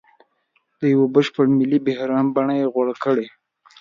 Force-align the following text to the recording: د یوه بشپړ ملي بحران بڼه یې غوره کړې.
د 0.79 0.81
یوه 0.93 1.07
بشپړ 1.15 1.45
ملي 1.59 1.79
بحران 1.85 2.25
بڼه 2.35 2.53
یې 2.59 2.71
غوره 2.73 2.95
کړې. 3.03 3.27